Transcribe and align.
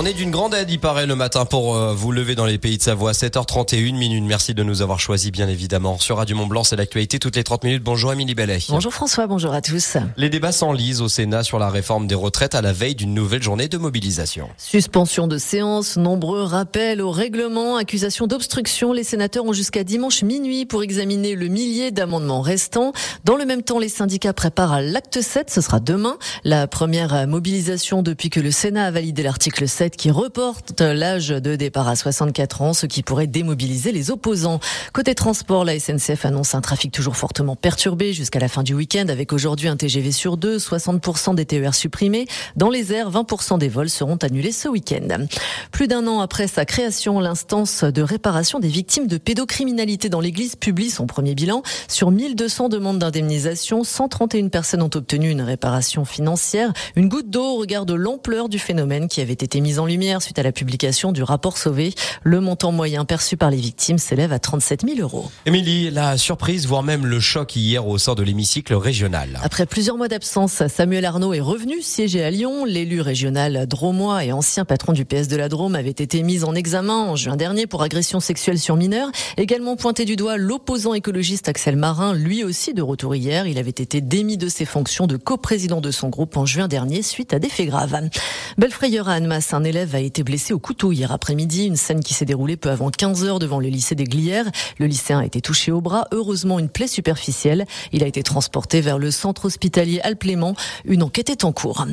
On 0.00 0.04
est 0.04 0.14
d'une 0.14 0.30
grande 0.30 0.54
aide, 0.54 0.70
il 0.70 0.78
paraît, 0.78 1.06
le 1.06 1.16
matin 1.16 1.44
pour 1.44 1.74
euh, 1.74 1.92
vous 1.92 2.12
lever 2.12 2.36
dans 2.36 2.46
les 2.46 2.58
pays 2.58 2.78
de 2.78 2.82
Savoie. 2.82 3.10
7h31 3.10 3.96
minutes. 3.96 4.22
Merci 4.24 4.54
de 4.54 4.62
nous 4.62 4.80
avoir 4.80 5.00
choisis, 5.00 5.32
bien 5.32 5.48
évidemment. 5.48 5.98
Sur 5.98 6.18
Radio 6.18 6.36
Mont-Blanc, 6.36 6.62
c'est 6.62 6.76
l'actualité 6.76 7.18
toutes 7.18 7.34
les 7.34 7.42
30 7.42 7.64
minutes. 7.64 7.82
Bonjour, 7.82 8.12
Émilie 8.12 8.36
Bellet. 8.36 8.60
Bonjour 8.68 8.94
François, 8.94 9.26
bonjour 9.26 9.52
à 9.52 9.60
tous. 9.60 9.96
Les 10.16 10.30
débats 10.30 10.52
s'enlisent 10.52 11.00
au 11.00 11.08
Sénat 11.08 11.42
sur 11.42 11.58
la 11.58 11.68
réforme 11.68 12.06
des 12.06 12.14
retraites 12.14 12.54
à 12.54 12.62
la 12.62 12.72
veille 12.72 12.94
d'une 12.94 13.12
nouvelle 13.12 13.42
journée 13.42 13.66
de 13.66 13.76
mobilisation. 13.76 14.48
Suspension 14.56 15.26
de 15.26 15.36
séance, 15.36 15.96
nombreux 15.96 16.44
rappels 16.44 17.02
au 17.02 17.10
règlement, 17.10 17.74
accusation 17.74 18.28
d'obstruction. 18.28 18.92
Les 18.92 19.02
sénateurs 19.02 19.46
ont 19.46 19.52
jusqu'à 19.52 19.82
dimanche 19.82 20.22
minuit 20.22 20.64
pour 20.64 20.84
examiner 20.84 21.34
le 21.34 21.48
millier 21.48 21.90
d'amendements 21.90 22.40
restants. 22.40 22.92
Dans 23.24 23.34
le 23.34 23.44
même 23.44 23.64
temps, 23.64 23.80
les 23.80 23.88
syndicats 23.88 24.32
préparent 24.32 24.80
l'acte 24.80 25.20
7. 25.20 25.50
Ce 25.50 25.60
sera 25.60 25.80
demain. 25.80 26.18
La 26.44 26.68
première 26.68 27.26
mobilisation 27.26 28.02
depuis 28.02 28.30
que 28.30 28.38
le 28.38 28.52
Sénat 28.52 28.84
a 28.84 28.90
validé 28.92 29.24
l'article 29.24 29.66
7 29.66 29.87
qui 29.96 30.10
reporte 30.10 30.80
l'âge 30.80 31.28
de 31.28 31.56
départ 31.56 31.88
à 31.88 31.96
64 31.96 32.62
ans, 32.62 32.72
ce 32.72 32.86
qui 32.86 33.02
pourrait 33.02 33.26
démobiliser 33.26 33.92
les 33.92 34.10
opposants. 34.10 34.60
Côté 34.92 35.14
transport, 35.14 35.64
la 35.64 35.78
SNCF 35.78 36.24
annonce 36.24 36.54
un 36.54 36.60
trafic 36.60 36.92
toujours 36.92 37.16
fortement 37.16 37.56
perturbé 37.56 38.12
jusqu'à 38.12 38.38
la 38.38 38.48
fin 38.48 38.62
du 38.62 38.74
week-end 38.74 39.06
avec 39.08 39.32
aujourd'hui 39.32 39.68
un 39.68 39.76
TGV 39.76 40.12
sur 40.12 40.36
deux, 40.36 40.58
60% 40.58 41.34
des 41.34 41.44
TER 41.44 41.74
supprimés. 41.74 42.26
Dans 42.56 42.70
les 42.70 42.92
airs, 42.92 43.10
20% 43.10 43.58
des 43.58 43.68
vols 43.68 43.90
seront 43.90 44.16
annulés 44.16 44.52
ce 44.52 44.68
week-end. 44.68 45.26
Plus 45.70 45.88
d'un 45.88 46.06
an 46.06 46.20
après 46.20 46.46
sa 46.46 46.64
création, 46.64 47.20
l'instance 47.20 47.84
de 47.84 48.02
réparation 48.02 48.60
des 48.60 48.68
victimes 48.68 49.06
de 49.06 49.18
pédocriminalité 49.18 50.08
dans 50.08 50.20
l'église 50.20 50.56
publie 50.56 50.90
son 50.90 51.06
premier 51.06 51.34
bilan. 51.34 51.62
Sur 51.88 52.10
1200 52.10 52.68
demandes 52.68 52.98
d'indemnisation, 52.98 53.84
131 53.84 54.48
personnes 54.48 54.82
ont 54.82 54.90
obtenu 54.94 55.30
une 55.30 55.42
réparation 55.42 56.04
financière. 56.04 56.72
Une 56.96 57.08
goutte 57.08 57.30
d'eau 57.30 57.44
au 57.44 57.56
regard 57.56 57.86
de 57.86 57.94
l'ampleur 57.94 58.48
du 58.48 58.58
phénomène 58.58 59.08
qui 59.08 59.20
avait 59.20 59.32
été 59.32 59.60
mis 59.60 59.67
mise 59.68 59.80
en 59.80 59.84
lumière 59.84 60.22
suite 60.22 60.38
à 60.38 60.42
la 60.42 60.50
publication 60.50 61.12
du 61.12 61.22
rapport 61.22 61.58
Sauvé. 61.58 61.92
Le 62.22 62.40
montant 62.40 62.72
moyen 62.72 63.04
perçu 63.04 63.36
par 63.36 63.50
les 63.50 63.58
victimes 63.58 63.98
s'élève 63.98 64.32
à 64.32 64.38
37 64.38 64.86
000 64.88 65.00
euros. 65.00 65.30
Émilie, 65.44 65.90
la 65.90 66.16
surprise, 66.16 66.66
voire 66.66 66.82
même 66.82 67.04
le 67.04 67.20
choc 67.20 67.54
hier 67.54 67.86
au 67.86 67.98
sort 67.98 68.14
de 68.14 68.22
l'hémicycle 68.22 68.72
régional. 68.72 69.38
Après 69.42 69.66
plusieurs 69.66 69.98
mois 69.98 70.08
d'absence, 70.08 70.62
Samuel 70.68 71.04
Arnaud 71.04 71.34
est 71.34 71.40
revenu 71.40 71.82
siéger 71.82 72.24
à 72.24 72.30
Lyon. 72.30 72.64
L'élu 72.64 73.02
régional 73.02 73.66
dromois 73.66 74.24
et 74.24 74.32
ancien 74.32 74.64
patron 74.64 74.94
du 74.94 75.04
PS 75.04 75.28
de 75.28 75.36
la 75.36 75.50
Drôme 75.50 75.74
avait 75.74 75.90
été 75.90 76.22
mis 76.22 76.44
en 76.44 76.54
examen 76.54 76.96
en 76.96 77.14
juin 77.14 77.36
dernier 77.36 77.66
pour 77.66 77.82
agression 77.82 78.20
sexuelle 78.20 78.58
sur 78.58 78.76
mineurs. 78.76 79.10
Également 79.36 79.76
pointé 79.76 80.06
du 80.06 80.16
doigt 80.16 80.38
l'opposant 80.38 80.94
écologiste 80.94 81.46
Axel 81.46 81.76
Marin, 81.76 82.14
lui 82.14 82.42
aussi 82.42 82.72
de 82.72 82.80
retour 82.80 83.14
hier. 83.14 83.46
Il 83.46 83.58
avait 83.58 83.68
été 83.68 84.00
démis 84.00 84.38
de 84.38 84.48
ses 84.48 84.64
fonctions 84.64 85.06
de 85.06 85.18
coprésident 85.18 85.82
de 85.82 85.90
son 85.90 86.08
groupe 86.08 86.38
en 86.38 86.46
juin 86.46 86.68
dernier 86.68 87.02
suite 87.02 87.34
à 87.34 87.38
des 87.38 87.50
faits 87.50 87.66
graves. 87.66 88.08
Belle 88.56 88.72
frayeur 88.72 89.10
à 89.10 89.12
Annemasse, 89.12 89.52
un 89.58 89.64
élève 89.64 89.96
a 89.96 89.98
été 89.98 90.22
blessé 90.22 90.54
au 90.54 90.60
couteau 90.60 90.92
hier 90.92 91.10
après-midi. 91.10 91.66
Une 91.66 91.74
scène 91.74 91.98
qui 91.98 92.14
s'est 92.14 92.24
déroulée 92.24 92.56
peu 92.56 92.70
avant 92.70 92.90
15 92.90 93.24
heures 93.24 93.40
devant 93.40 93.58
le 93.58 93.66
lycée 93.66 93.96
des 93.96 94.04
Glières. 94.04 94.48
Le 94.78 94.86
lycéen 94.86 95.18
a 95.18 95.24
été 95.24 95.40
touché 95.40 95.72
au 95.72 95.80
bras. 95.80 96.06
Heureusement, 96.12 96.60
une 96.60 96.68
plaie 96.68 96.86
superficielle. 96.86 97.66
Il 97.90 98.04
a 98.04 98.06
été 98.06 98.22
transporté 98.22 98.80
vers 98.80 99.00
le 99.00 99.10
centre 99.10 99.46
hospitalier 99.46 100.00
Alplément. 100.04 100.54
Une 100.84 101.02
enquête 101.02 101.28
est 101.28 101.42
en 101.42 101.50
cours. 101.50 101.84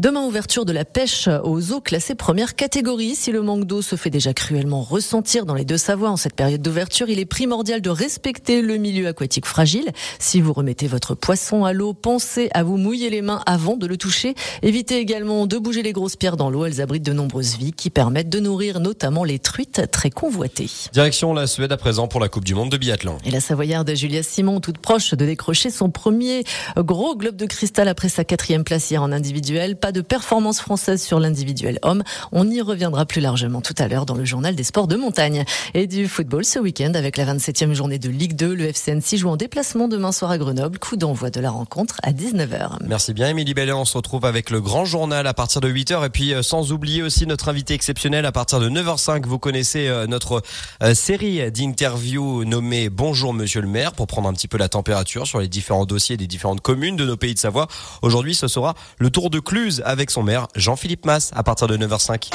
Demain, 0.00 0.24
ouverture 0.24 0.64
de 0.64 0.72
la 0.72 0.84
pêche 0.84 1.28
aux 1.44 1.70
eaux 1.70 1.80
classées 1.80 2.16
première 2.16 2.56
catégorie. 2.56 3.14
Si 3.14 3.30
le 3.30 3.40
manque 3.40 3.66
d'eau 3.66 3.82
se 3.82 3.94
fait 3.94 4.10
déjà 4.10 4.34
cruellement 4.34 4.82
ressentir 4.82 5.46
dans 5.46 5.54
les 5.54 5.64
deux 5.64 5.78
Savoies 5.78 6.10
en 6.10 6.16
cette 6.16 6.34
période 6.34 6.60
d'ouverture, 6.60 7.08
il 7.08 7.20
est 7.20 7.24
primordial 7.24 7.80
de 7.80 7.90
respecter 7.90 8.62
le 8.62 8.78
milieu 8.78 9.06
aquatique 9.06 9.46
fragile. 9.46 9.92
Si 10.18 10.40
vous 10.40 10.52
remettez 10.52 10.88
votre 10.88 11.14
poisson 11.14 11.64
à 11.64 11.72
l'eau, 11.72 11.94
pensez 11.94 12.50
à 12.52 12.64
vous 12.64 12.78
mouiller 12.78 13.10
les 13.10 13.22
mains 13.22 13.42
avant 13.46 13.76
de 13.76 13.86
le 13.86 13.96
toucher. 13.96 14.34
Évitez 14.62 14.98
également 14.98 15.46
de 15.46 15.56
bouger 15.56 15.84
les 15.84 15.92
grosses 15.92 16.16
pierres 16.16 16.36
dans 16.36 16.50
l'eau. 16.50 16.64
Elles 16.64 16.80
abritent 16.80 17.04
de 17.04 17.11
de 17.12 17.16
nombreuses 17.16 17.56
vies 17.58 17.72
qui 17.72 17.90
permettent 17.90 18.30
de 18.30 18.40
nourrir 18.40 18.80
notamment 18.80 19.24
les 19.24 19.38
truites 19.38 19.90
très 19.90 20.08
convoitées. 20.10 20.70
Direction 20.92 21.34
la 21.34 21.46
Suède 21.46 21.70
à 21.70 21.76
présent 21.76 22.08
pour 22.08 22.20
la 22.20 22.28
Coupe 22.28 22.44
du 22.44 22.54
Monde 22.54 22.70
de 22.70 22.78
biathlon. 22.78 23.18
Et 23.26 23.30
la 23.30 23.40
Savoyarde 23.40 23.94
Julia 23.94 24.22
Simon, 24.22 24.60
toute 24.60 24.78
proche 24.78 25.12
de 25.12 25.26
décrocher 25.26 25.70
son 25.70 25.90
premier 25.90 26.44
gros 26.76 27.14
globe 27.14 27.36
de 27.36 27.44
cristal 27.44 27.88
après 27.88 28.08
sa 28.08 28.24
quatrième 28.24 28.64
place 28.64 28.90
hier 28.90 29.02
en 29.02 29.12
individuel. 29.12 29.76
Pas 29.76 29.92
de 29.92 30.00
performance 30.00 30.60
française 30.60 31.02
sur 31.02 31.20
l'individuel 31.20 31.78
homme. 31.82 32.02
On 32.32 32.50
y 32.50 32.62
reviendra 32.62 33.04
plus 33.04 33.20
largement 33.20 33.60
tout 33.60 33.74
à 33.76 33.88
l'heure 33.88 34.06
dans 34.06 34.14
le 34.14 34.24
journal 34.24 34.54
des 34.54 34.64
sports 34.64 34.88
de 34.88 34.96
montagne. 34.96 35.44
Et 35.74 35.86
du 35.86 36.08
football 36.08 36.46
ce 36.46 36.58
week-end 36.58 36.92
avec 36.94 37.18
la 37.18 37.26
27e 37.26 37.74
journée 37.74 37.98
de 37.98 38.08
Ligue 38.08 38.36
2. 38.36 38.54
Le 38.54 38.68
FCNC 38.68 39.18
joue 39.18 39.28
en 39.28 39.36
déplacement 39.36 39.86
demain 39.86 40.12
soir 40.12 40.30
à 40.30 40.38
Grenoble. 40.38 40.78
Coup 40.78 40.96
d'envoi 40.96 41.28
de 41.28 41.40
la 41.40 41.50
rencontre 41.50 41.96
à 42.02 42.12
19h. 42.12 42.78
Merci 42.86 43.12
bien 43.12 43.28
Émilie 43.28 43.52
Bellet. 43.52 43.72
On 43.72 43.84
se 43.84 43.98
retrouve 43.98 44.24
avec 44.24 44.48
le 44.48 44.62
grand 44.62 44.86
journal 44.86 45.26
à 45.26 45.34
partir 45.34 45.60
de 45.60 45.70
8h 45.70 46.06
et 46.06 46.08
puis 46.08 46.32
euh, 46.32 46.42
sans 46.42 46.72
oublier 46.72 47.01
aussi 47.02 47.26
notre 47.26 47.48
invité 47.48 47.74
exceptionnel 47.74 48.26
à 48.26 48.32
partir 48.32 48.60
de 48.60 48.68
9h05. 48.68 49.26
Vous 49.26 49.38
connaissez 49.38 49.88
euh, 49.88 50.06
notre 50.06 50.42
euh, 50.82 50.94
série 50.94 51.50
d'interviews 51.50 52.44
nommée 52.44 52.88
Bonjour 52.88 53.34
Monsieur 53.34 53.60
le 53.60 53.68
maire 53.68 53.92
pour 53.92 54.06
prendre 54.06 54.28
un 54.28 54.32
petit 54.32 54.48
peu 54.48 54.58
la 54.58 54.68
température 54.68 55.26
sur 55.26 55.40
les 55.40 55.48
différents 55.48 55.86
dossiers 55.86 56.16
des 56.16 56.26
différentes 56.26 56.60
communes 56.60 56.96
de 56.96 57.04
nos 57.04 57.16
pays 57.16 57.34
de 57.34 57.38
Savoie. 57.38 57.68
Aujourd'hui, 58.02 58.34
ce 58.34 58.48
sera 58.48 58.74
le 58.98 59.10
tour 59.10 59.30
de 59.30 59.40
Cluse 59.40 59.82
avec 59.84 60.10
son 60.10 60.22
maire 60.22 60.48
Jean-Philippe 60.54 61.06
Masse 61.06 61.30
à 61.34 61.42
partir 61.42 61.66
de 61.66 61.76
9h05. 61.76 62.30